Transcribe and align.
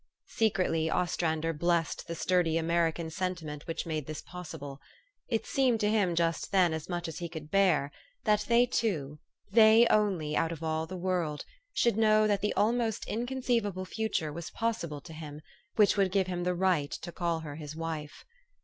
Secretly, 0.29 0.89
Ostrander 0.89 1.53
blessed 1.53 2.07
the 2.07 2.15
sturdy 2.15 2.57
American 2.57 3.11
sentiment 3.11 3.67
which 3.67 3.85
made 3.85 4.07
this 4.07 4.23
possible. 4.23 4.81
It 5.27 5.45
seemed 5.45 5.79
to 5.81 5.91
him 5.91 6.15
just 6.15 6.51
then 6.51 6.73
as 6.73 6.89
much 6.89 7.07
as 7.07 7.19
he 7.19 7.29
could 7.29 7.51
bear, 7.51 7.91
that 8.23 8.45
they 8.47 8.65
two, 8.65 9.19
they 9.51 9.85
only 9.91 10.35
out 10.35 10.51
of 10.51 10.63
all 10.63 10.87
the 10.87 10.97
world, 10.97 11.45
should 11.71 11.97
know 11.97 12.25
that 12.25 12.41
the 12.41 12.55
almost 12.55 13.05
inconceivable 13.07 13.85
future 13.85 14.33
was 14.33 14.49
possible 14.49 15.01
to 15.01 15.13
him, 15.13 15.39
which 15.75 15.97
would 15.97 16.11
give 16.11 16.25
him 16.25 16.45
the 16.45 16.55
right 16.55 16.89
to 16.93 17.11
call 17.11 17.41
her 17.41 17.57
his 17.57 17.75
wife. 17.75 18.25